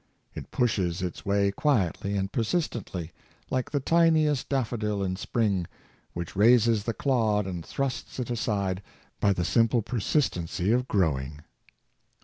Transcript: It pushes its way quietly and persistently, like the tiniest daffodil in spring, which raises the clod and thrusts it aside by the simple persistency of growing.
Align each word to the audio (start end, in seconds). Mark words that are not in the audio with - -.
It 0.33 0.49
pushes 0.49 1.03
its 1.03 1.27
way 1.27 1.51
quietly 1.51 2.17
and 2.17 2.31
persistently, 2.31 3.11
like 3.51 3.69
the 3.69 3.79
tiniest 3.79 4.49
daffodil 4.49 5.03
in 5.03 5.15
spring, 5.15 5.67
which 6.13 6.35
raises 6.35 6.85
the 6.85 6.93
clod 6.95 7.45
and 7.45 7.63
thrusts 7.63 8.17
it 8.17 8.31
aside 8.31 8.81
by 9.19 9.31
the 9.31 9.45
simple 9.45 9.83
persistency 9.83 10.71
of 10.71 10.87
growing. 10.87 11.41